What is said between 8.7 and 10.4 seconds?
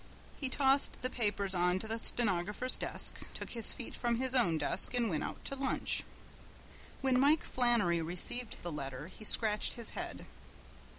letter he scratched his head.